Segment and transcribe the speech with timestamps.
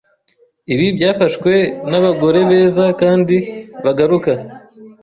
[0.73, 1.53] Ibi byafashwe
[1.89, 3.35] nabagore beza Kandi
[3.85, 4.31] bagaruka